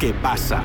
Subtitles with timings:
[0.00, 0.64] ¿Qué pasa?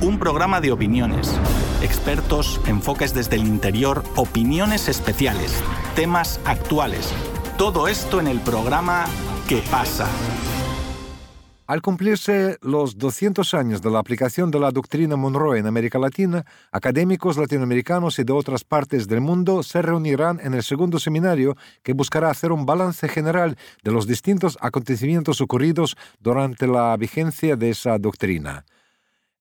[0.00, 1.40] Un programa de opiniones,
[1.82, 5.62] expertos, enfoques desde el interior, opiniones especiales,
[5.94, 7.14] temas actuales.
[7.56, 9.04] Todo esto en el programa
[9.48, 10.08] ¿Qué pasa?
[11.68, 16.44] Al cumplirse los 200 años de la aplicación de la doctrina Monroe en América Latina,
[16.72, 21.92] académicos latinoamericanos y de otras partes del mundo se reunirán en el segundo seminario que
[21.92, 27.96] buscará hacer un balance general de los distintos acontecimientos ocurridos durante la vigencia de esa
[27.96, 28.64] doctrina.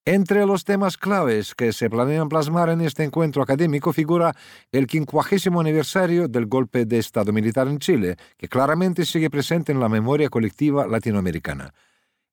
[0.06, 4.36] Entre los temas claves que se planean plasmar en este encuentro académico figura
[4.72, 9.80] el quincuagésimo aniversario del golpe de Estado militar en Chile, que claramente sigue presente en
[9.80, 11.72] la memoria colectiva latinoamericana.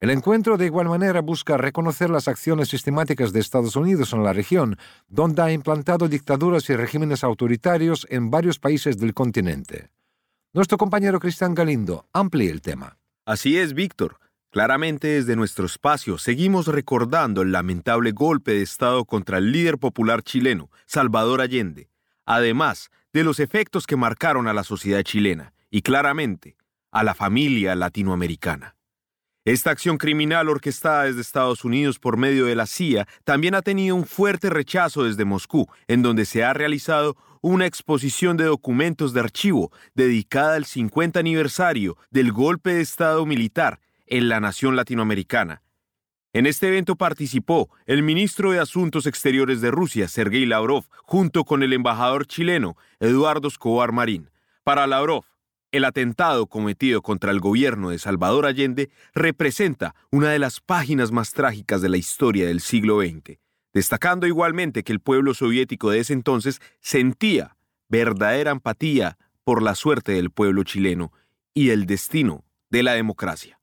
[0.01, 4.33] El encuentro de igual manera busca reconocer las acciones sistemáticas de Estados Unidos en la
[4.33, 9.91] región, donde ha implantado dictaduras y regímenes autoritarios en varios países del continente.
[10.55, 12.97] Nuestro compañero Cristian Galindo amplía el tema.
[13.27, 14.21] Así es, Víctor.
[14.51, 20.23] Claramente desde nuestro espacio seguimos recordando el lamentable golpe de Estado contra el líder popular
[20.23, 21.91] chileno, Salvador Allende,
[22.25, 26.57] además de los efectos que marcaron a la sociedad chilena y claramente
[26.91, 28.75] a la familia latinoamericana.
[29.45, 33.97] Esta acción criminal orquestada desde Estados Unidos por medio de la CIA también ha tenido
[33.97, 39.21] un fuerte rechazo desde Moscú, en donde se ha realizado una exposición de documentos de
[39.21, 43.81] archivo dedicada al 50 aniversario del golpe de Estado militar
[44.11, 45.63] en la nación latinoamericana.
[46.33, 51.63] En este evento participó el ministro de Asuntos Exteriores de Rusia, Sergei Lavrov, junto con
[51.63, 54.31] el embajador chileno, Eduardo Escobar Marín.
[54.63, 55.25] Para Lavrov,
[55.73, 61.33] el atentado cometido contra el gobierno de Salvador Allende representa una de las páginas más
[61.33, 63.39] trágicas de la historia del siglo XX,
[63.75, 67.57] destacando igualmente que el pueblo soviético de ese entonces sentía
[67.89, 71.13] verdadera empatía por la suerte del pueblo chileno
[71.55, 73.58] y el destino de la democracia.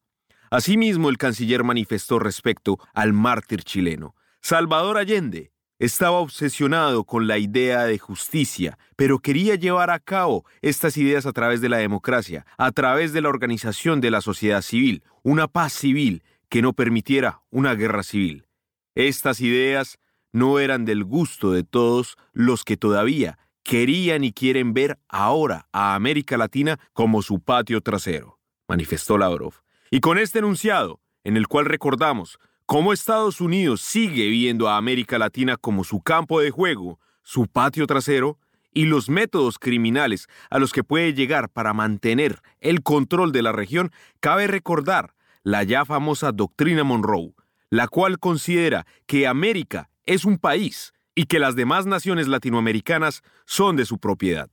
[0.55, 4.15] Asimismo, el canciller manifestó respecto al mártir chileno.
[4.41, 10.95] Salvador Allende estaba obsesionado con la idea de justicia, pero quería llevar a cabo estas
[10.95, 15.03] ideas a través de la democracia, a través de la organización de la sociedad civil,
[15.23, 18.47] una paz civil que no permitiera una guerra civil.
[18.95, 19.99] Estas ideas
[20.31, 25.95] no eran del gusto de todos los que todavía querían y quieren ver ahora a
[25.95, 28.39] América Latina como su patio trasero,
[28.69, 29.64] manifestó Lavrov.
[29.95, 35.17] Y con este enunciado, en el cual recordamos cómo Estados Unidos sigue viendo a América
[35.17, 38.37] Latina como su campo de juego, su patio trasero,
[38.73, 43.53] y los métodos criminales a los que puede llegar para mantener el control de la
[43.53, 47.33] región, cabe recordar la ya famosa doctrina Monroe,
[47.69, 53.77] la cual considera que América es un país y que las demás naciones latinoamericanas son
[53.77, 54.49] de su propiedad.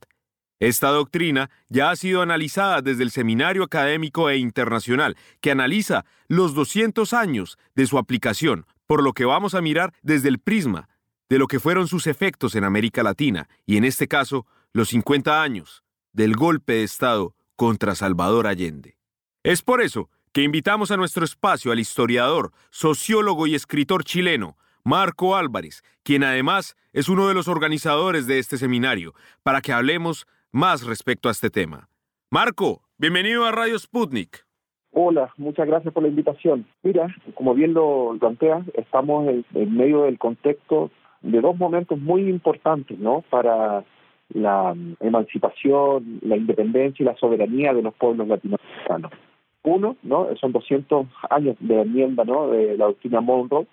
[0.59, 6.53] Esta doctrina ya ha sido analizada desde el Seminario Académico e Internacional, que analiza los
[6.53, 10.89] 200 años de su aplicación, por lo que vamos a mirar desde el prisma
[11.29, 15.41] de lo que fueron sus efectos en América Latina y en este caso los 50
[15.41, 18.97] años del golpe de Estado contra Salvador Allende.
[19.43, 25.35] Es por eso que invitamos a nuestro espacio al historiador, sociólogo y escritor chileno, Marco
[25.35, 30.85] Álvarez, quien además es uno de los organizadores de este seminario, para que hablemos más
[30.85, 31.89] respecto a este tema.
[32.29, 34.45] Marco, bienvenido a Radio Sputnik.
[34.91, 36.67] Hola, muchas gracias por la invitación.
[36.83, 40.91] Mira, como bien lo planteas, estamos en, medio del contexto
[41.21, 43.23] de dos momentos muy importantes, ¿no?
[43.31, 43.83] Para
[44.29, 49.11] la emancipación, la independencia y la soberanía de los pueblos latinoamericanos.
[49.63, 50.27] Uno, ¿no?
[50.39, 52.49] Son 200 años de enmienda, ¿no?
[52.49, 53.65] De la doctrina Monroe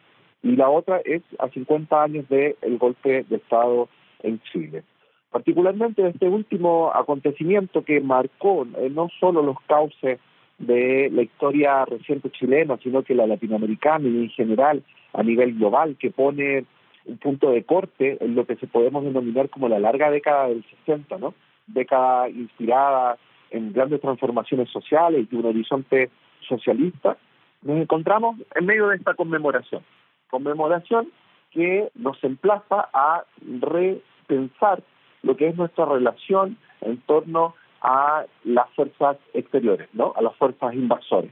[0.43, 3.91] y la otra es a 50 años del golpe de Estado
[4.23, 4.83] en Chile
[5.31, 10.19] particularmente este último acontecimiento que marcó eh, no solo los cauces
[10.59, 14.83] de la historia reciente chilena, sino que la latinoamericana y en general
[15.13, 16.65] a nivel global, que pone
[17.07, 20.65] un punto de corte en lo que se podemos denominar como la larga década del
[20.85, 21.35] 60, ¿no?
[21.67, 23.17] Década inspirada
[23.51, 26.11] en grandes transformaciones sociales y un horizonte
[26.47, 27.17] socialista,
[27.63, 29.83] nos encontramos en medio de esta conmemoración.
[30.31, 31.11] Conmemoración
[31.51, 33.25] que nos emplaza a
[33.61, 34.83] repensar
[35.23, 40.13] lo que es nuestra relación en torno a las fuerzas exteriores, ¿no?
[40.17, 41.31] a las fuerzas invasoras.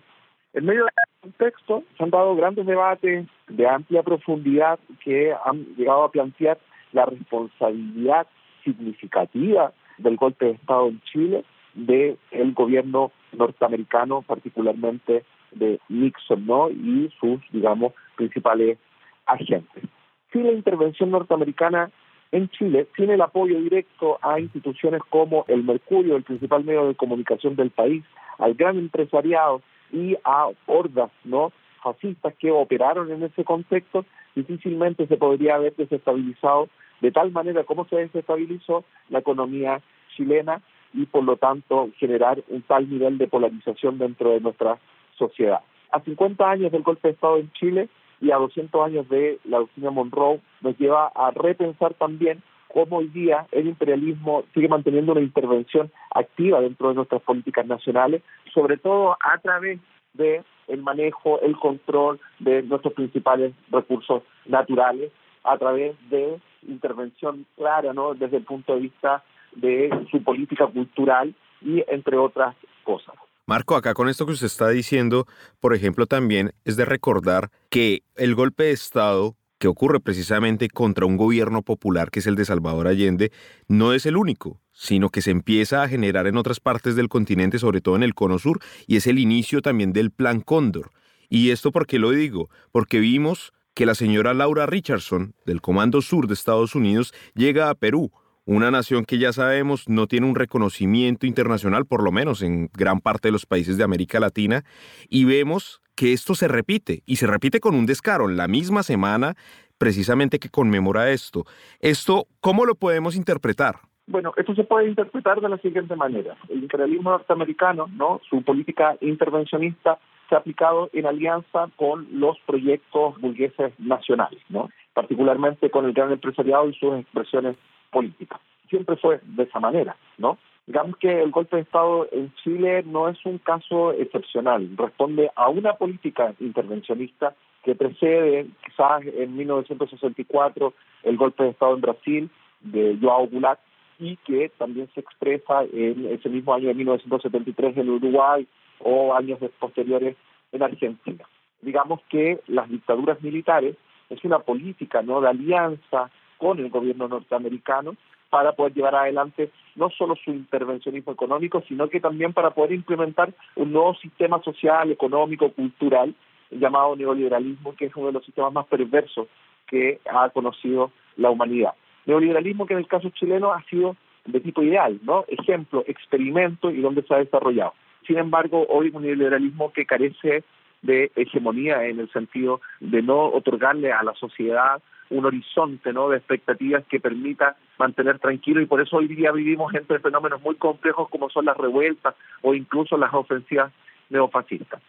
[0.55, 5.64] En medio de este contexto se han dado grandes debates de amplia profundidad que han
[5.76, 6.58] llegado a plantear
[6.93, 8.26] la responsabilidad
[8.64, 11.44] significativa del golpe de Estado en Chile
[11.75, 12.19] del
[12.55, 16.70] gobierno norteamericano, particularmente de Nixon, ¿no?
[16.70, 18.79] Y sus, digamos, principales
[19.26, 19.85] agentes.
[20.32, 21.90] Si la intervención norteamericana
[22.33, 26.95] en Chile tiene el apoyo directo a instituciones como el Mercurio, el principal medio de
[26.95, 28.05] comunicación del país,
[28.39, 31.53] al gran empresariado y a hordas no
[31.83, 34.05] fascistas que operaron en ese contexto,
[34.35, 36.69] difícilmente se podría haber desestabilizado
[37.01, 39.81] de tal manera como se desestabilizó la economía
[40.17, 40.61] chilena
[40.93, 44.79] y por lo tanto generar un tal nivel de polarización dentro de nuestra
[45.17, 45.61] sociedad.
[45.91, 47.89] A 50 años del golpe de Estado en Chile
[48.20, 52.43] y a 200 años de la doctrina Monroe nos lleva a repensar también
[52.73, 58.23] cómo hoy día el imperialismo sigue manteniendo una intervención activa dentro de nuestras políticas nacionales,
[58.53, 59.81] sobre todo a través
[60.15, 65.11] de el manejo, el control de nuestros principales recursos naturales
[65.44, 68.14] a través de intervención clara, ¿no?
[68.14, 69.23] Desde el punto de vista
[69.53, 72.55] de su política cultural y entre otras
[72.85, 73.14] cosas.
[73.49, 75.27] Marco, acá con esto que usted está diciendo,
[75.59, 81.06] por ejemplo, también es de recordar que el golpe de Estado que ocurre precisamente contra
[81.06, 83.33] un gobierno popular que es el de Salvador Allende,
[83.67, 87.59] no es el único, sino que se empieza a generar en otras partes del continente,
[87.59, 90.91] sobre todo en el cono sur, y es el inicio también del Plan Cóndor.
[91.31, 92.50] ¿Y esto por qué lo digo?
[92.71, 97.75] Porque vimos que la señora Laura Richardson, del Comando Sur de Estados Unidos, llega a
[97.75, 98.12] Perú,
[98.49, 103.00] una nación que ya sabemos no tiene un reconocimiento internacional, por lo menos en gran
[103.00, 104.65] parte de los países de América Latina,
[105.11, 108.83] y vemos que esto se repite, y se repite con un descaro, en la misma
[108.83, 109.35] semana
[109.77, 111.45] precisamente que conmemora esto.
[111.81, 113.81] Esto, ¿cómo lo podemos interpretar?
[114.06, 116.35] Bueno, esto se puede interpretar de la siguiente manera.
[116.49, 118.23] El imperialismo norteamericano, ¿no?
[118.31, 119.99] su política intervencionista
[120.31, 124.71] se ha aplicado en alianza con los proyectos burgueses nacionales, ¿no?
[124.95, 127.56] particularmente con el gran empresariado y sus expresiones
[127.90, 128.40] políticas.
[128.69, 130.38] Siempre fue de esa manera, ¿no?
[130.67, 135.49] Digamos que el golpe de Estado en Chile no es un caso excepcional, responde a
[135.49, 140.75] una política intervencionista que precede quizás en 1964
[141.05, 142.31] el golpe de Estado en Brasil
[142.61, 143.61] de Joao Goulart
[143.99, 148.46] y que también se expresa en ese mismo año de 1973 en Uruguay
[148.81, 150.17] o años posteriores
[150.52, 151.25] en Argentina.
[151.62, 153.76] Digamos que las dictaduras militares
[154.11, 157.96] es una política no de alianza con el gobierno norteamericano
[158.31, 163.32] para poder llevar adelante no solo su intervencionismo económico, sino que también para poder implementar
[163.56, 166.14] un nuevo sistema social, económico, cultural,
[166.50, 169.29] llamado neoliberalismo, que es uno de los sistemas más perversos
[169.67, 171.75] que ha conocido la humanidad.
[172.06, 175.25] Neoliberalismo que en el caso chileno ha sido de tipo ideal, ¿no?
[175.29, 177.75] Ejemplo, experimento y donde se ha desarrollado.
[178.06, 180.43] Sin embargo, hoy un neoliberalismo que carece
[180.82, 184.81] de hegemonía en el sentido de no otorgarle a la sociedad
[185.11, 186.09] un horizonte ¿no?
[186.09, 190.57] de expectativas que permita mantener tranquilo y por eso hoy día vivimos entre fenómenos muy
[190.57, 193.73] complejos como son las revueltas o incluso las ofensivas
[194.11, 194.83] neofascistas.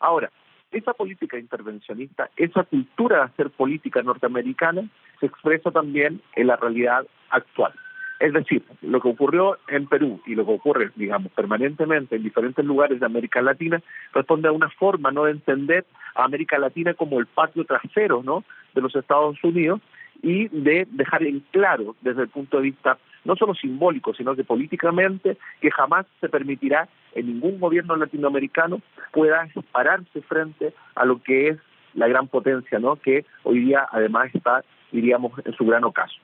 [0.00, 0.30] Ahora,
[0.72, 4.88] esa política intervencionista, esa cultura de hacer política norteamericana
[5.20, 7.72] se expresa también en la realidad actual.
[8.18, 12.64] Es decir, lo que ocurrió en Perú y lo que ocurre, digamos, permanentemente en diferentes
[12.64, 13.82] lugares de América Latina
[14.14, 15.84] responde a una forma no de entender
[16.14, 18.44] a América Latina como el patio trasero, ¿no?
[18.74, 19.80] de los Estados Unidos
[20.22, 24.44] y de dejar en claro desde el punto de vista no solo simbólico, sino que
[24.44, 28.80] políticamente que jamás se permitirá en ningún gobierno latinoamericano
[29.12, 31.58] pueda pararse frente a lo que es
[31.94, 32.96] la gran potencia, ¿no?
[32.96, 36.16] Que hoy día además está, diríamos, en su gran ocaso.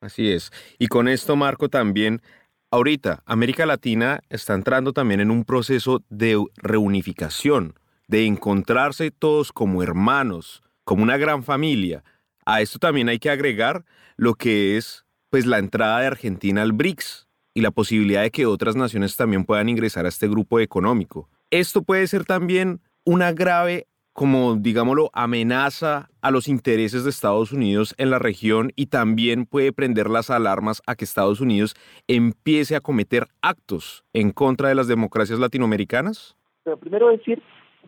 [0.00, 0.50] Así es.
[0.78, 2.22] Y con esto, Marco, también,
[2.70, 7.74] ahorita América Latina está entrando también en un proceso de reunificación,
[8.08, 12.02] de encontrarse todos como hermanos, como una gran familia.
[12.46, 13.84] A esto también hay que agregar
[14.16, 18.46] lo que es pues la entrada de Argentina al BRICS y la posibilidad de que
[18.46, 21.28] otras naciones también puedan ingresar a este grupo económico.
[21.50, 23.86] Esto puede ser también una grave
[24.20, 29.72] como, digámoslo, amenaza a los intereses de Estados Unidos en la región y también puede
[29.72, 31.74] prender las alarmas a que Estados Unidos
[32.06, 36.36] empiece a cometer actos en contra de las democracias latinoamericanas?
[36.64, 37.42] Pero primero decir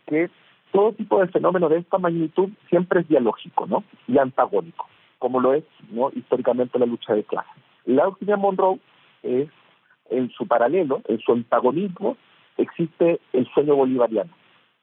[0.07, 0.31] que
[0.73, 3.85] todo tipo de fenómeno de esta magnitud siempre es dialógico ¿no?
[4.09, 6.11] y antagónico, como lo es ¿no?
[6.15, 7.53] históricamente la lucha de clases.
[7.85, 8.79] La doctrina Monroe
[9.23, 9.51] es,
[10.09, 12.17] en su paralelo, en su antagonismo,
[12.57, 14.33] existe el sueño bolivariano,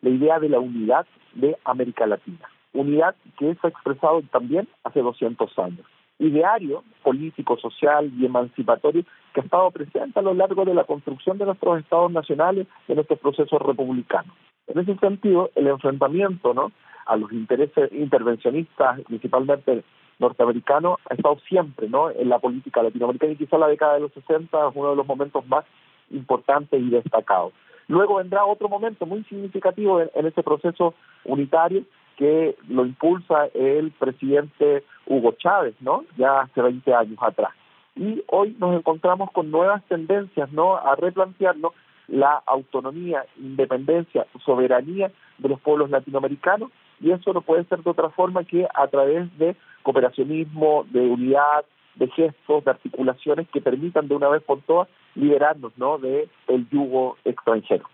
[0.01, 2.49] la idea de la unidad de América Latina.
[2.73, 5.85] Unidad que se ha expresado también hace 200 años.
[6.19, 9.03] Ideario político, social y emancipatorio
[9.33, 12.95] que ha estado presente a lo largo de la construcción de nuestros estados nacionales en
[12.95, 14.35] nuestros procesos republicanos.
[14.67, 16.71] En ese sentido, el enfrentamiento ¿no?
[17.05, 19.83] a los intereses intervencionistas, principalmente
[20.19, 22.11] norteamericanos, ha estado siempre ¿no?
[22.11, 25.07] en la política latinoamericana y quizá la década de los 60 es uno de los
[25.07, 25.65] momentos más
[26.11, 27.53] importantes y destacados.
[27.89, 30.93] Luego vendrá otro momento muy significativo en, ese proceso
[31.25, 31.83] unitario
[32.17, 36.05] que lo impulsa el presidente Hugo Chávez, ¿no?
[36.15, 37.51] Ya hace 20 años atrás.
[37.95, 40.77] Y hoy nos encontramos con nuevas tendencias, ¿no?
[40.77, 41.73] A replantearnos
[42.07, 48.09] la autonomía, independencia, soberanía de los pueblos latinoamericanos y eso no puede ser de otra
[48.09, 51.65] forma que a través de cooperacionismo, de unidad,
[51.95, 55.97] de gestos, de articulaciones que permitan de una vez por todas liberarnos ¿no?
[55.97, 57.85] de el yugo extranjero.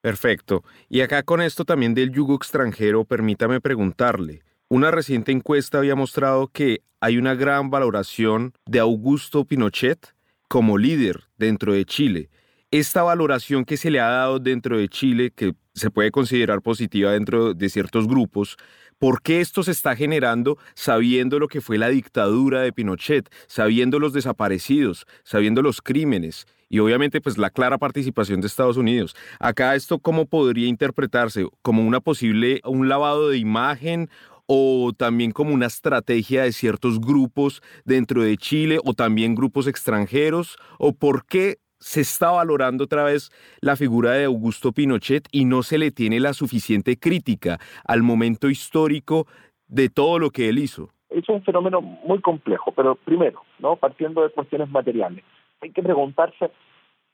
[0.00, 0.62] Perfecto.
[0.90, 4.42] Y acá con esto también del yugo extranjero, permítame preguntarle.
[4.68, 10.14] Una reciente encuesta había mostrado que hay una gran valoración de Augusto Pinochet
[10.48, 12.28] como líder dentro de Chile.
[12.70, 17.12] Esta valoración que se le ha dado dentro de Chile, que se puede considerar positiva
[17.12, 18.56] dentro de ciertos grupos,
[19.04, 23.98] ¿Por qué esto se está generando sabiendo lo que fue la dictadura de Pinochet, sabiendo
[23.98, 29.14] los desaparecidos, sabiendo los crímenes y obviamente pues la clara participación de Estados Unidos?
[29.40, 34.08] Acá esto cómo podría interpretarse como una posible un lavado de imagen
[34.46, 40.56] o también como una estrategia de ciertos grupos dentro de Chile o también grupos extranjeros
[40.78, 45.62] o por qué se está valorando otra vez la figura de Augusto Pinochet y no
[45.62, 49.26] se le tiene la suficiente crítica al momento histórico
[49.68, 50.88] de todo lo que él hizo.
[51.10, 55.22] Es un fenómeno muy complejo, pero primero, no partiendo de cuestiones materiales,
[55.60, 56.50] hay que preguntarse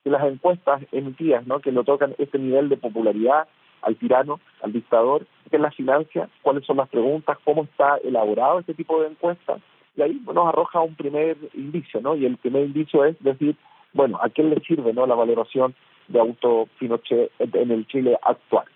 [0.05, 1.59] si las encuestas emitidas, ¿no?
[1.59, 3.49] que lo tocan este nivel de popularidad
[3.83, 8.61] al tirano, al dictador, qué es la financia, cuáles son las preguntas, cómo está elaborado
[8.61, 9.61] este tipo de encuestas,
[9.97, 12.15] y ahí nos arroja un primer indicio, ¿no?
[12.15, 13.57] Y el primer indicio es decir,
[13.93, 15.75] bueno, ¿a quién le sirve no la valoración
[16.09, 18.67] de Auto Pinochet en el Chile actual?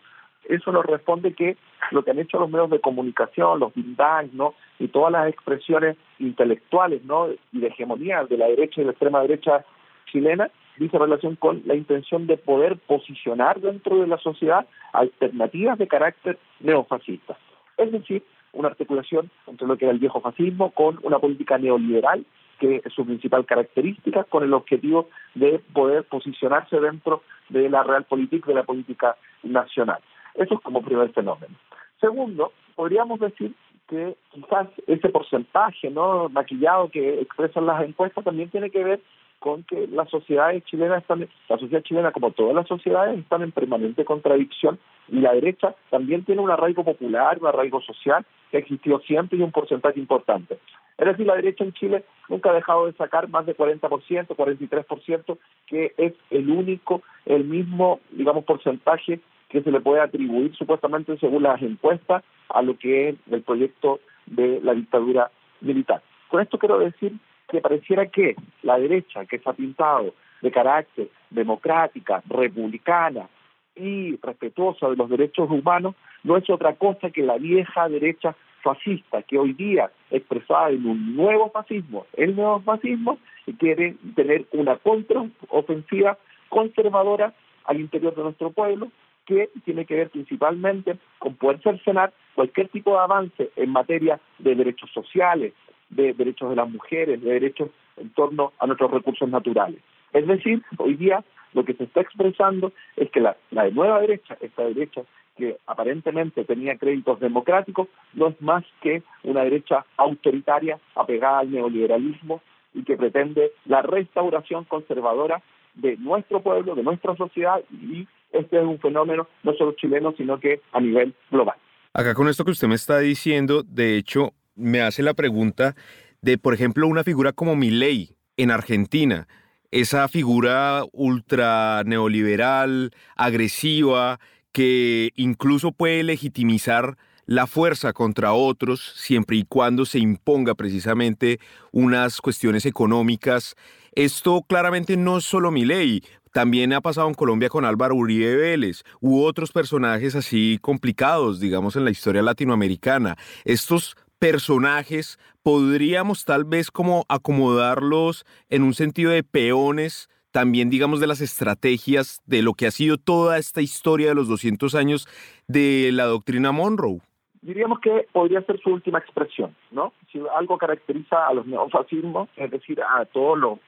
[0.49, 1.57] Eso nos responde que
[1.91, 3.99] lo que han hecho los medios de comunicación, los think
[4.33, 4.55] ¿no?
[4.79, 7.29] y todas las expresiones intelectuales ¿no?
[7.53, 9.65] y de hegemonía de la derecha y la extrema derecha
[10.11, 15.89] chilena dice relación con la intención de poder posicionar dentro de la sociedad alternativas de
[15.89, 17.39] carácter neofascista.
[17.77, 22.25] Es decir, una articulación entre lo que era el viejo fascismo con una política neoliberal
[22.59, 28.47] que es su principal característica, con el objetivo de poder posicionarse dentro de la realpolitik,
[28.47, 29.99] de la política nacional.
[30.35, 31.55] Eso es como primer fenómeno.
[32.01, 33.55] Segundo, podríamos decir
[33.89, 39.01] que quizás ese porcentaje no maquillado que expresan las encuestas también tiene que ver
[39.45, 43.53] con que las sociedades chilenas están, la sociedad chilena como todas las sociedades están en
[43.53, 48.61] permanente contradicción y la derecha también tiene un arraigo popular, un arraigo social que ha
[48.61, 50.59] existido siempre y un porcentaje importante.
[50.97, 55.39] Es decir, la derecha en Chile nunca ha dejado de sacar más de 40%, 43%,
[55.67, 59.21] que es el único, el mismo, digamos, porcentaje
[59.51, 64.01] que se le puede atribuir supuestamente según las encuestas a lo que es el proyecto
[64.25, 66.01] de la dictadura militar.
[66.31, 67.13] Con esto quiero decir
[67.55, 73.29] que pareciera que la derecha, que se ha pintado de carácter democrática, republicana
[73.77, 75.95] y respetuosa de los derechos humanos,
[76.25, 81.15] no es otra cosa que la vieja derecha fascista que hoy día expresada en un
[81.15, 83.19] nuevo fascismo, el nuevo fascismo,
[83.59, 86.19] quiere tener una contraofensiva
[86.49, 87.35] conservadora
[87.67, 88.91] al interior de nuestro pueblo
[89.27, 94.55] que tiene que ver principalmente con poder cercenar cualquier tipo de avance en materia de
[94.55, 95.53] derechos sociales,
[95.95, 99.81] de derechos de las mujeres, de derechos en torno a nuestros recursos naturales.
[100.13, 104.37] Es decir, hoy día lo que se está expresando es que la, la nueva derecha,
[104.41, 105.03] esta derecha
[105.37, 112.41] que aparentemente tenía créditos democráticos, no es más que una derecha autoritaria apegada al neoliberalismo
[112.73, 115.43] y que pretende la restauración conservadora
[115.75, 120.39] de nuestro pueblo, de nuestra sociedad y este es un fenómeno no solo chileno, sino
[120.39, 121.57] que a nivel global.
[121.93, 125.75] Acá con esto que usted me está diciendo, de hecho, me hace la pregunta
[126.23, 129.29] de, por ejemplo, una figura como Milei en Argentina,
[129.71, 134.21] esa figura ultra neoliberal, agresiva,
[134.53, 136.97] que incluso puede legitimizar
[137.27, 141.41] la fuerza contra otros siempre y cuando se imponga precisamente
[141.73, 143.57] unas cuestiones económicas.
[143.93, 146.03] Esto claramente no es solo mi ley,
[146.35, 151.77] también ha pasado en Colombia con Álvaro Uribe Vélez u otros personajes así complicados, digamos,
[151.77, 153.17] en la historia latinoamericana.
[153.45, 161.07] Estos personajes podríamos tal vez como acomodarlos en un sentido de peones también digamos de
[161.07, 165.07] las estrategias de lo que ha sido toda esta historia de los 200 años
[165.47, 167.01] de la doctrina Monroe.
[167.43, 169.93] Diríamos que podría ser su última expresión, ¿no?
[170.11, 173.59] Si algo caracteriza a los neofascismos, es decir, a todos los,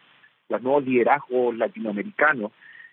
[0.48, 2.50] los nuevos liderazgos latinoamericanos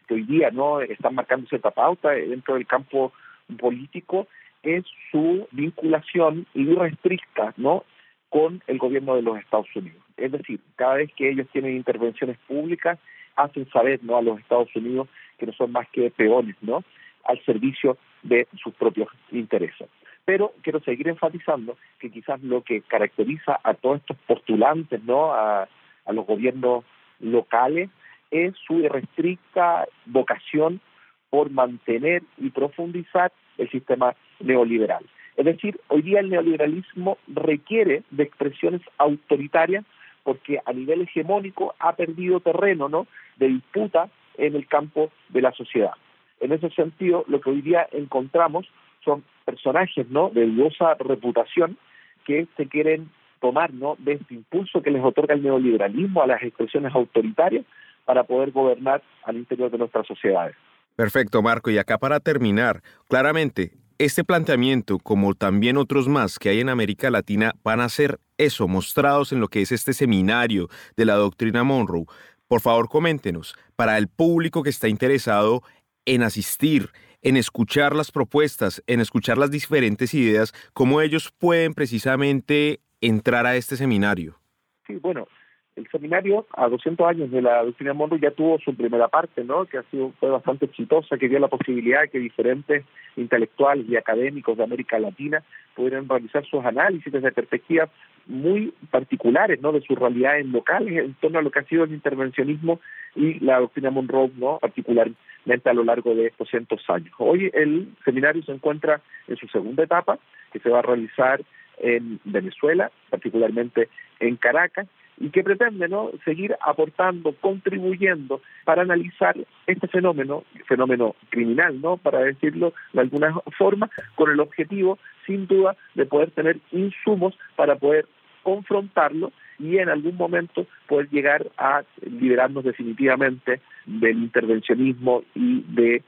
[0.09, 3.13] que hoy día no están marcando cierta pauta dentro del campo
[3.57, 4.27] político,
[4.63, 7.83] es su vinculación irrestricta, ¿no?
[8.29, 10.01] con el gobierno de los Estados Unidos.
[10.17, 12.97] Es decir, cada vez que ellos tienen intervenciones públicas,
[13.35, 14.17] hacen saber ¿no?
[14.17, 16.83] a los Estados Unidos que no son más que peones ¿no?
[17.25, 19.87] al servicio de sus propios intereses.
[20.25, 25.33] Pero quiero seguir enfatizando que quizás lo que caracteriza a todos estos postulantes ¿no?
[25.33, 25.67] a,
[26.11, 26.83] los gobiernos
[27.19, 27.89] locales
[28.31, 30.81] es su irrestricta vocación
[31.29, 35.05] por mantener y profundizar el sistema neoliberal.
[35.35, 39.83] Es decir, hoy día el neoliberalismo requiere de expresiones autoritarias
[40.23, 43.07] porque a nivel hegemónico ha perdido terreno ¿no?
[43.37, 45.93] de disputa en el campo de la sociedad.
[46.39, 48.67] En ese sentido, lo que hoy día encontramos
[49.03, 50.29] son personajes ¿no?
[50.29, 51.77] de dudosa reputación
[52.25, 53.09] que se quieren
[53.41, 53.95] tomar ¿no?
[53.99, 57.65] de este impulso que les otorga el neoliberalismo a las expresiones autoritarias
[58.05, 60.55] para poder gobernar al interior de nuestras sociedades.
[60.95, 61.71] Perfecto, Marco.
[61.71, 63.71] Y acá para terminar, claramente,
[64.05, 68.67] este planteamiento, como también otros más que hay en América Latina, van a ser eso,
[68.67, 72.05] mostrados en lo que es este seminario de la doctrina Monroe.
[72.47, 75.63] Por favor, coméntenos, para el público que está interesado
[76.05, 76.89] en asistir,
[77.21, 83.55] en escuchar las propuestas, en escuchar las diferentes ideas, cómo ellos pueden precisamente entrar a
[83.55, 84.39] este seminario.
[84.85, 85.27] Sí, bueno,
[85.75, 89.65] el seminario a 200 años de la doctrina Monroe ya tuvo su primera parte, ¿no?
[89.65, 93.95] Que ha sido fue bastante exitosa, que dio la posibilidad de que diferentes intelectuales y
[93.95, 95.43] académicos de América Latina
[95.75, 97.89] pudieran realizar sus análisis desde perspectivas
[98.27, 99.71] muy particulares, ¿no?
[99.71, 102.79] De sus realidades locales en torno a lo que ha sido el intervencionismo
[103.15, 104.59] y la doctrina Monroe, ¿no?
[104.59, 107.13] Particularmente a lo largo de estos cientos años.
[107.17, 110.19] Hoy el seminario se encuentra en su segunda etapa,
[110.51, 111.41] que se va a realizar
[111.79, 113.89] en Venezuela, particularmente
[114.19, 114.87] en Caracas,
[115.23, 116.11] y que pretende ¿no?
[116.25, 119.37] seguir aportando, contribuyendo para analizar
[119.67, 121.95] este fenómeno, fenómeno criminal, ¿no?
[121.95, 127.77] para decirlo de alguna forma, con el objetivo, sin duda, de poder tener insumos para
[127.77, 128.05] poder
[128.43, 136.03] confrontarlo y en algún momento poder llegar a liberarnos definitivamente del intervencionismo y de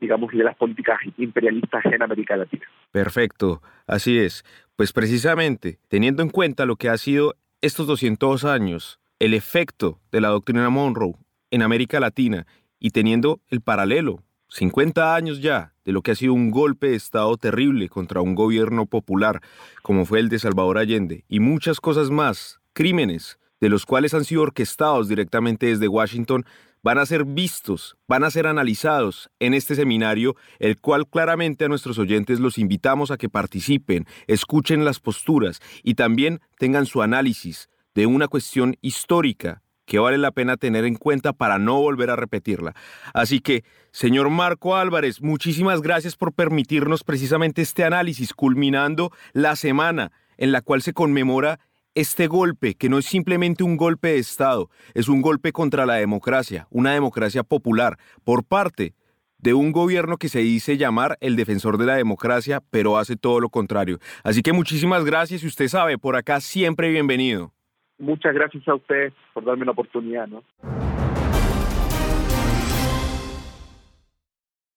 [0.00, 2.66] digamos, de las políticas imperialistas en América Latina.
[2.90, 4.44] Perfecto, así es.
[4.74, 10.20] Pues precisamente, teniendo en cuenta lo que ha sido estos 200 años, el efecto de
[10.20, 11.14] la doctrina Monroe
[11.52, 12.44] en América Latina
[12.80, 16.96] y teniendo el paralelo, 50 años ya, de lo que ha sido un golpe de
[16.96, 19.40] Estado terrible contra un gobierno popular
[19.82, 24.24] como fue el de Salvador Allende y muchas cosas más, crímenes, de los cuales han
[24.24, 26.44] sido orquestados directamente desde Washington,
[26.82, 31.68] van a ser vistos, van a ser analizados en este seminario, el cual claramente a
[31.68, 37.68] nuestros oyentes los invitamos a que participen, escuchen las posturas y también tengan su análisis
[37.94, 42.16] de una cuestión histórica que vale la pena tener en cuenta para no volver a
[42.16, 42.74] repetirla.
[43.14, 50.12] Así que, señor Marco Álvarez, muchísimas gracias por permitirnos precisamente este análisis, culminando la semana
[50.38, 51.60] en la cual se conmemora
[51.94, 55.94] este golpe, que no es simplemente un golpe de Estado, es un golpe contra la
[55.94, 58.94] democracia, una democracia popular, por parte
[59.38, 63.40] de un gobierno que se dice llamar el defensor de la democracia, pero hace todo
[63.40, 63.98] lo contrario.
[64.22, 67.52] Así que muchísimas gracias y usted sabe, por acá siempre bienvenido.
[67.98, 70.42] Muchas gracias a usted por darme la oportunidad, ¿no?